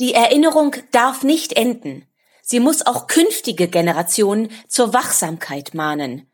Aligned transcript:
Die 0.00 0.14
Erinnerung 0.14 0.74
darf 0.90 1.22
nicht 1.22 1.52
enden. 1.52 2.06
Sie 2.42 2.60
muss 2.60 2.84
auch 2.84 3.06
künftige 3.06 3.68
Generationen 3.68 4.50
zur 4.68 4.92
Wachsamkeit 4.92 5.72
mahnen. 5.74 6.30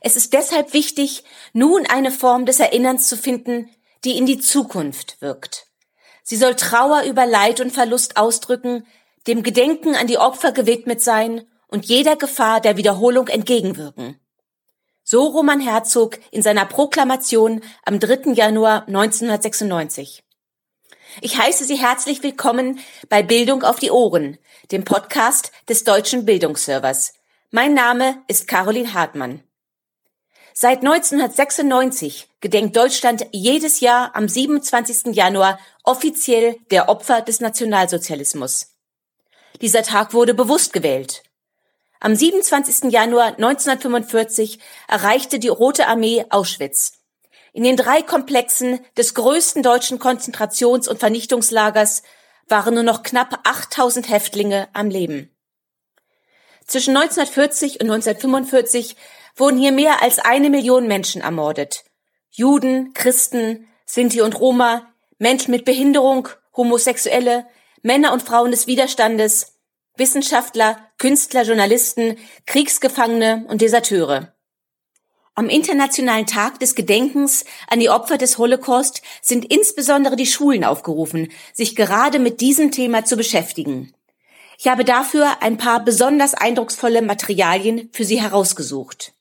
Es 0.00 0.16
ist 0.16 0.32
deshalb 0.32 0.72
wichtig, 0.72 1.24
nun 1.52 1.86
eine 1.86 2.10
Form 2.10 2.46
des 2.46 2.58
Erinnerns 2.58 3.08
zu 3.08 3.16
finden, 3.16 3.70
die 4.04 4.16
in 4.16 4.26
die 4.26 4.38
Zukunft 4.38 5.20
wirkt. 5.20 5.66
Sie 6.22 6.36
soll 6.36 6.54
Trauer 6.54 7.02
über 7.02 7.26
Leid 7.26 7.60
und 7.60 7.72
Verlust 7.72 8.16
ausdrücken, 8.16 8.86
dem 9.26 9.42
Gedenken 9.42 9.94
an 9.94 10.06
die 10.06 10.18
Opfer 10.18 10.52
gewidmet 10.52 11.02
sein 11.02 11.46
und 11.68 11.86
jeder 11.86 12.16
Gefahr 12.16 12.60
der 12.60 12.76
Wiederholung 12.76 13.28
entgegenwirken. 13.28 14.18
So 15.04 15.24
Roman 15.26 15.60
Herzog 15.60 16.18
in 16.30 16.42
seiner 16.42 16.64
Proklamation 16.64 17.62
am 17.84 17.98
3. 17.98 18.32
Januar 18.32 18.86
1996. 18.86 20.22
Ich 21.20 21.36
heiße 21.36 21.64
Sie 21.64 21.76
herzlich 21.76 22.22
willkommen 22.22 22.80
bei 23.08 23.22
Bildung 23.22 23.62
auf 23.62 23.78
die 23.78 23.90
Ohren, 23.90 24.38
dem 24.70 24.84
Podcast 24.84 25.52
des 25.68 25.84
Deutschen 25.84 26.24
Bildungsservers. 26.24 27.12
Mein 27.50 27.74
Name 27.74 28.22
ist 28.28 28.48
Caroline 28.48 28.94
Hartmann. 28.94 29.42
Seit 30.54 30.78
1996 30.78 32.28
gedenkt 32.40 32.76
Deutschland 32.76 33.26
jedes 33.32 33.80
Jahr 33.80 34.16
am 34.16 34.28
27. 34.28 35.14
Januar 35.14 35.58
offiziell 35.84 36.56
der 36.70 36.88
Opfer 36.88 37.20
des 37.20 37.40
Nationalsozialismus. 37.40 38.74
Dieser 39.60 39.82
Tag 39.82 40.14
wurde 40.14 40.34
bewusst 40.34 40.72
gewählt. 40.72 41.22
Am 42.00 42.16
27. 42.16 42.90
Januar 42.90 43.34
1945 43.36 44.58
erreichte 44.88 45.38
die 45.38 45.48
Rote 45.48 45.86
Armee 45.86 46.24
Auschwitz. 46.30 47.01
In 47.52 47.64
den 47.64 47.76
drei 47.76 48.00
Komplexen 48.00 48.80
des 48.96 49.14
größten 49.14 49.62
deutschen 49.62 49.98
Konzentrations- 49.98 50.88
und 50.88 51.00
Vernichtungslagers 51.00 52.02
waren 52.48 52.74
nur 52.74 52.82
noch 52.82 53.02
knapp 53.02 53.40
8000 53.44 54.08
Häftlinge 54.08 54.68
am 54.72 54.88
Leben. 54.88 55.30
Zwischen 56.66 56.96
1940 56.96 57.80
und 57.80 57.90
1945 57.90 58.96
wurden 59.36 59.58
hier 59.58 59.72
mehr 59.72 60.02
als 60.02 60.18
eine 60.18 60.48
Million 60.48 60.86
Menschen 60.86 61.20
ermordet. 61.20 61.84
Juden, 62.30 62.94
Christen, 62.94 63.68
Sinti 63.84 64.22
und 64.22 64.40
Roma, 64.40 64.90
Menschen 65.18 65.50
mit 65.50 65.66
Behinderung, 65.66 66.28
Homosexuelle, 66.56 67.46
Männer 67.82 68.12
und 68.12 68.22
Frauen 68.22 68.50
des 68.50 68.66
Widerstandes, 68.66 69.58
Wissenschaftler, 69.96 70.78
Künstler, 70.98 71.42
Journalisten, 71.42 72.16
Kriegsgefangene 72.46 73.44
und 73.48 73.60
Deserteure. 73.60 74.31
Am 75.34 75.48
Internationalen 75.48 76.26
Tag 76.26 76.60
des 76.60 76.74
Gedenkens 76.74 77.46
an 77.66 77.80
die 77.80 77.88
Opfer 77.88 78.18
des 78.18 78.36
Holocaust 78.36 79.00
sind 79.22 79.46
insbesondere 79.50 80.14
die 80.14 80.26
Schulen 80.26 80.62
aufgerufen, 80.62 81.32
sich 81.54 81.74
gerade 81.74 82.18
mit 82.18 82.42
diesem 82.42 82.70
Thema 82.70 83.06
zu 83.06 83.16
beschäftigen. 83.16 83.94
Ich 84.58 84.68
habe 84.68 84.84
dafür 84.84 85.40
ein 85.40 85.56
paar 85.56 85.82
besonders 85.82 86.34
eindrucksvolle 86.34 87.00
Materialien 87.00 87.88
für 87.92 88.04
Sie 88.04 88.20
herausgesucht. 88.20 89.14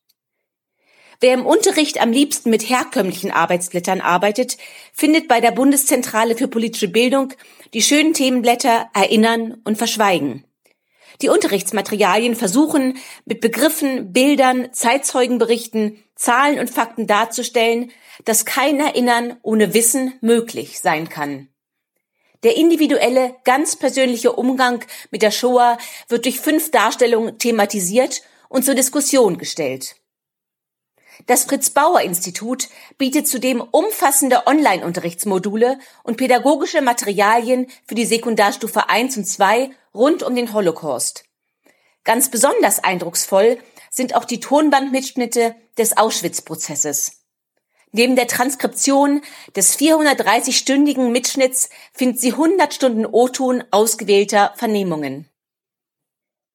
Wer 1.21 1.33
im 1.33 1.45
Unterricht 1.45 2.01
am 2.01 2.11
liebsten 2.11 2.49
mit 2.49 2.67
herkömmlichen 2.69 3.31
Arbeitsblättern 3.31 4.01
arbeitet, 4.01 4.57
findet 4.91 5.29
bei 5.29 5.39
der 5.39 5.51
Bundeszentrale 5.51 6.35
für 6.35 6.49
politische 6.49 6.89
Bildung 6.89 7.33
die 7.73 7.81
schönen 7.81 8.13
Themenblätter 8.13 8.89
Erinnern 8.93 9.61
und 9.63 9.77
Verschweigen. 9.77 10.43
Die 11.21 11.29
Unterrichtsmaterialien 11.29 12.35
versuchen, 12.35 12.97
mit 13.25 13.41
Begriffen, 13.41 14.13
Bildern, 14.13 14.73
Zeitzeugenberichten, 14.73 16.03
Zahlen 16.15 16.59
und 16.59 16.69
Fakten 16.69 17.07
darzustellen, 17.07 17.91
dass 18.25 18.45
kein 18.45 18.79
Erinnern 18.79 19.37
ohne 19.41 19.73
Wissen 19.73 20.13
möglich 20.21 20.79
sein 20.79 21.09
kann. 21.09 21.47
Der 22.43 22.57
individuelle, 22.57 23.35
ganz 23.43 23.75
persönliche 23.75 24.33
Umgang 24.33 24.83
mit 25.11 25.21
der 25.21 25.31
Shoah 25.31 25.77
wird 26.07 26.25
durch 26.25 26.39
fünf 26.39 26.71
Darstellungen 26.71 27.37
thematisiert 27.37 28.21
und 28.49 28.65
zur 28.65 28.75
Diskussion 28.75 29.37
gestellt. 29.37 29.95
Das 31.27 31.43
Fritz 31.43 31.69
Bauer 31.69 32.01
Institut 32.01 32.69
bietet 32.97 33.27
zudem 33.27 33.61
umfassende 33.61 34.47
Online-Unterrichtsmodule 34.47 35.77
und 36.03 36.17
pädagogische 36.17 36.81
Materialien 36.81 37.67
für 37.85 37.95
die 37.95 38.05
Sekundarstufe 38.05 38.89
1 38.89 39.17
und 39.17 39.25
2 39.25 39.71
rund 39.93 40.23
um 40.23 40.35
den 40.35 40.53
Holocaust. 40.53 41.25
Ganz 42.03 42.31
besonders 42.31 42.83
eindrucksvoll 42.83 43.59
sind 43.89 44.15
auch 44.15 44.25
die 44.25 44.39
Tonbandmitschnitte 44.39 45.55
des 45.77 45.97
Auschwitz-Prozesses. 45.97 47.17
Neben 47.91 48.15
der 48.15 48.27
Transkription 48.27 49.21
des 49.55 49.77
430-stündigen 49.77 51.09
Mitschnitts 51.09 51.69
finden 51.93 52.17
Sie 52.17 52.31
100 52.31 52.73
Stunden 52.73 53.05
O-Ton 53.05 53.65
ausgewählter 53.69 54.53
Vernehmungen. 54.55 55.29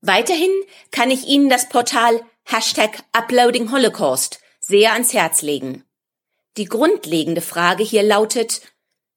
Weiterhin 0.00 0.50
kann 0.90 1.10
ich 1.10 1.26
Ihnen 1.26 1.50
das 1.50 1.68
Portal 1.68 2.24
Hashtag 2.44 3.02
Uploading 3.12 3.70
Holocaust 3.70 4.40
sehr 4.66 4.94
ans 4.94 5.12
Herz 5.12 5.42
legen. 5.42 5.84
Die 6.56 6.64
grundlegende 6.64 7.40
Frage 7.40 7.84
hier 7.84 8.02
lautet, 8.02 8.62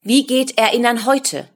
wie 0.01 0.27
geht 0.27 0.57
Erinnern 0.57 1.05
heute? 1.05 1.49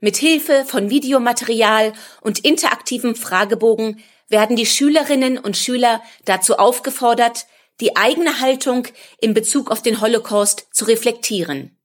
Mit 0.00 0.16
Hilfe 0.16 0.64
von 0.64 0.88
Videomaterial 0.90 1.94
und 2.20 2.44
interaktivem 2.44 3.14
Fragebogen 3.14 4.02
werden 4.28 4.56
die 4.56 4.66
Schülerinnen 4.66 5.38
und 5.38 5.56
Schüler 5.56 6.02
dazu 6.24 6.56
aufgefordert, 6.56 7.46
die 7.80 7.96
eigene 7.96 8.40
Haltung 8.40 8.86
in 9.20 9.34
Bezug 9.34 9.70
auf 9.70 9.82
den 9.82 10.00
Holocaust 10.00 10.68
zu 10.72 10.84
reflektieren. 10.84 11.76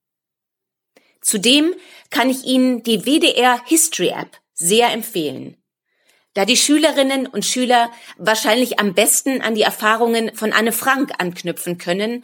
Zudem 1.22 1.73
kann 2.09 2.29
ich 2.29 2.44
Ihnen 2.45 2.83
die 2.83 3.06
WDR 3.06 3.61
History 3.66 4.09
App 4.09 4.38
sehr 4.53 4.91
empfehlen. 4.91 5.57
Da 6.38 6.46
die 6.46 6.56
Schülerinnen 6.56 7.25
und 7.25 7.48
Schüler 7.48 7.92
wahrscheinlich 8.20 8.80
am 8.80 8.94
besten 8.94 9.42
an 9.42 9.56
die 9.56 9.64
Erfahrungen 9.64 10.36
von 10.36 10.53
Anne 10.53 10.72
Frank 10.72 11.14
anknüpfen 11.18 11.80
können, 11.80 12.24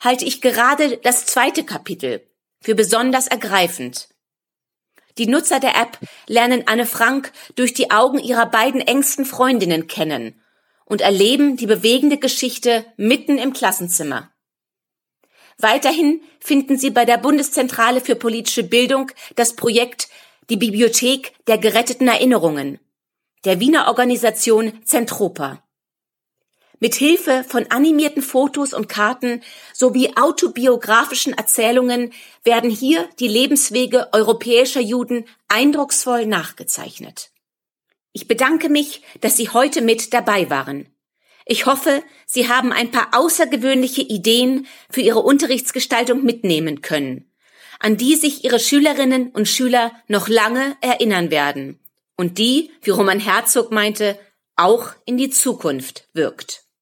halte 0.00 0.26
ich 0.26 0.42
gerade 0.42 0.98
das 0.98 1.24
zweite 1.24 1.64
Kapitel 1.64 2.20
für 2.60 2.74
besonders 2.74 3.26
ergreifend. 3.26 4.10
Die 5.16 5.26
Nutzer 5.26 5.60
der 5.60 5.76
App 5.76 5.98
lernen 6.26 6.64
Anne 6.66 6.84
Frank 6.84 7.32
durch 7.54 7.72
die 7.72 7.90
Augen 7.90 8.18
ihrer 8.18 8.44
beiden 8.44 8.82
engsten 8.82 9.24
Freundinnen 9.24 9.86
kennen 9.86 10.38
und 10.84 11.00
erleben 11.00 11.56
die 11.56 11.66
bewegende 11.66 12.18
Geschichte 12.18 12.84
mitten 12.98 13.38
im 13.38 13.54
Klassenzimmer. 13.54 14.30
Weiterhin 15.56 16.20
finden 16.38 16.76
Sie 16.76 16.90
bei 16.90 17.06
der 17.06 17.16
Bundeszentrale 17.16 18.02
für 18.02 18.14
politische 18.14 18.64
Bildung 18.64 19.10
das 19.36 19.56
Projekt 19.56 20.08
Die 20.50 20.58
Bibliothek 20.58 21.32
der 21.46 21.56
geretteten 21.56 22.08
Erinnerungen 22.08 22.78
der 23.44 23.60
Wiener 23.60 23.88
Organisation 23.88 24.84
Zentropa. 24.84 25.62
Mit 26.80 26.94
Hilfe 26.94 27.44
von 27.46 27.70
animierten 27.70 28.22
Fotos 28.22 28.74
und 28.74 28.88
Karten 28.88 29.42
sowie 29.72 30.16
autobiografischen 30.16 31.32
Erzählungen 31.32 32.12
werden 32.42 32.70
hier 32.70 33.08
die 33.20 33.28
Lebenswege 33.28 34.08
europäischer 34.12 34.80
Juden 34.80 35.24
eindrucksvoll 35.48 36.26
nachgezeichnet. 36.26 37.30
Ich 38.12 38.28
bedanke 38.28 38.68
mich, 38.68 39.02
dass 39.20 39.36
Sie 39.36 39.48
heute 39.50 39.82
mit 39.82 40.12
dabei 40.12 40.50
waren. 40.50 40.86
Ich 41.46 41.66
hoffe, 41.66 42.02
Sie 42.26 42.48
haben 42.48 42.72
ein 42.72 42.90
paar 42.90 43.08
außergewöhnliche 43.12 44.02
Ideen 44.02 44.66
für 44.90 45.00
Ihre 45.00 45.20
Unterrichtsgestaltung 45.20 46.24
mitnehmen 46.24 46.80
können, 46.80 47.30
an 47.78 47.96
die 47.96 48.16
sich 48.16 48.44
Ihre 48.44 48.58
Schülerinnen 48.58 49.30
und 49.30 49.48
Schüler 49.48 49.92
noch 50.08 50.28
lange 50.28 50.76
erinnern 50.80 51.30
werden 51.30 51.78
und 52.16 52.38
die, 52.38 52.70
wie 52.82 52.90
Roman 52.90 53.20
Herzog 53.20 53.72
meinte, 53.72 54.18
auch 54.56 54.90
in 55.04 55.16
die 55.16 55.30
Zukunft 55.30 56.08
wirkt. 56.12 56.63